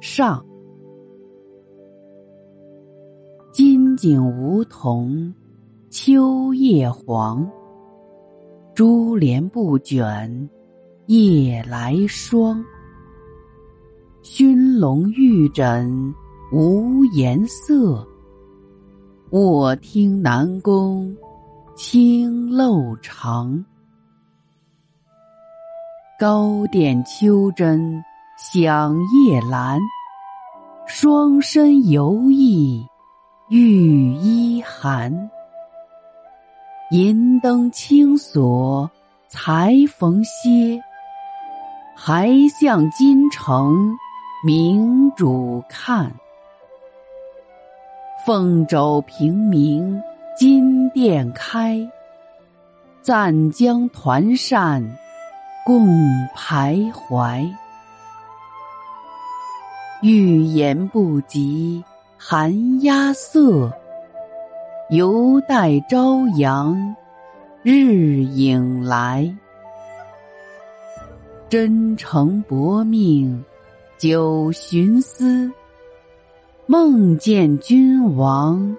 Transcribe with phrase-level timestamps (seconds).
[0.00, 0.44] 上。
[3.52, 5.32] 金井梧桐，
[5.88, 7.50] 秋叶黄。
[8.74, 10.50] 珠帘不卷，
[11.06, 12.62] 夜来霜。
[14.22, 16.14] 熏笼玉枕
[16.52, 18.06] 无颜色，
[19.30, 21.16] 卧听南宫
[21.74, 23.64] 清漏长。
[26.18, 28.02] 高殿秋针。
[28.38, 29.80] 响夜阑，
[30.86, 32.86] 双身游意
[33.48, 35.30] 欲衣寒。
[36.92, 38.88] 银灯轻锁
[39.28, 40.80] 才逢歇，
[41.96, 43.76] 还向金城
[44.44, 46.14] 明主看。
[48.24, 50.00] 凤肘平明
[50.36, 51.80] 金殿开，
[53.02, 54.82] 暂将团扇
[55.64, 55.88] 共
[56.36, 57.52] 徘徊。
[60.08, 61.82] 欲言不及
[62.16, 63.72] 寒鸦色，
[64.88, 66.94] 犹待朝阳
[67.64, 69.36] 日影来。
[71.48, 73.44] 真诚薄命
[73.98, 75.50] 久寻思，
[76.66, 78.76] 梦见君王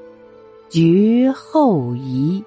[0.69, 2.41] 绝后仪。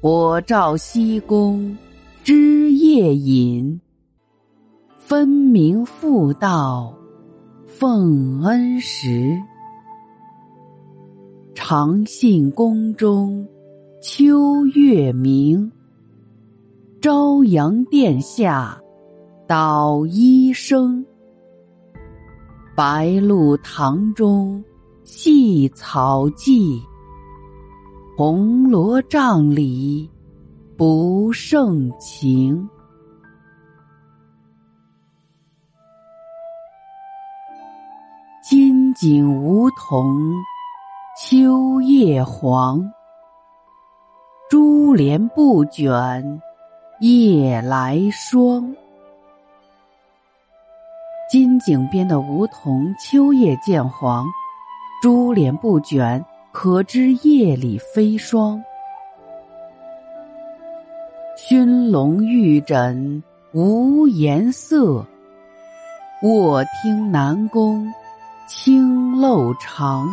[0.00, 1.78] 火照西宫
[2.24, 3.80] 知夜饮。
[5.06, 6.96] 分明复道
[7.66, 9.38] 奉恩时，
[11.54, 13.46] 长信宫中
[14.00, 15.70] 秋月明。
[17.02, 18.80] 朝阳殿下
[19.46, 21.04] 捣衣声，
[22.74, 24.64] 白露堂中
[25.02, 26.80] 细草伎，
[28.16, 30.08] 红罗帐里
[30.78, 32.66] 不胜情。
[39.04, 40.32] 金井梧桐，
[41.20, 42.90] 秋叶黄。
[44.48, 46.40] 珠帘不卷，
[47.00, 48.74] 夜来霜。
[51.30, 54.24] 金井边的梧桐秋叶渐黄，
[55.02, 58.64] 珠帘不卷，可知夜里飞霜。
[61.36, 63.22] 熏笼玉枕
[63.52, 65.04] 无颜色，
[66.22, 67.86] 卧听南宫。
[68.46, 70.06] 青漏长，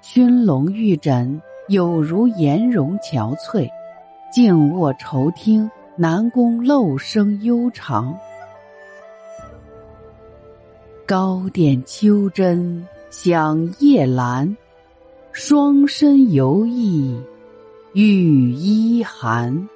[0.00, 3.70] 熏笼玉枕有如颜容憔悴，
[4.32, 8.12] 静卧愁听南宫漏声悠长。
[11.06, 14.56] 高殿秋针响夜阑，
[15.30, 17.16] 双身犹忆
[17.92, 19.68] 玉衣寒。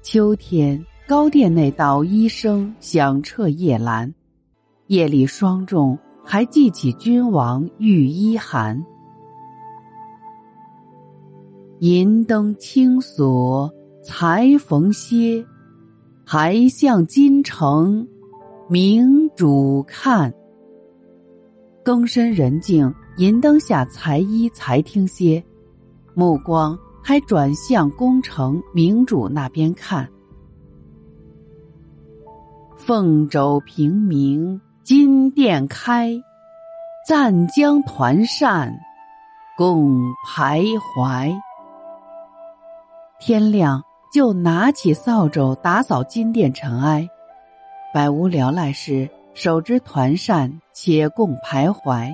[0.00, 4.10] 秋天，高殿内捣衣声响彻夜阑。
[4.90, 8.84] 夜里霜重，还记起君王御衣寒。
[11.78, 15.46] 银灯轻锁才逢歇，
[16.26, 18.04] 还向金城
[18.68, 20.34] 明主看。
[21.84, 25.40] 更深人静，银灯下才衣才听歇，
[26.14, 30.10] 目光还转向宫城明主那边看。
[32.74, 34.60] 凤肘平明。
[34.90, 36.20] 金殿开，
[37.06, 38.76] 暂将团扇
[39.56, 41.32] 共徘徊。
[43.20, 47.08] 天亮就拿起扫帚打扫金殿尘埃，
[47.94, 52.12] 百无聊赖时手执团扇且共徘徊。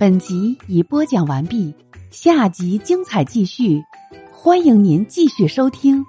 [0.00, 1.72] 本集已播讲完毕。
[2.20, 3.84] 下集精彩继续，
[4.32, 6.04] 欢迎您继续收听。